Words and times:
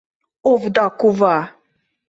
Овда 0.51 0.85
кува! 0.99 1.37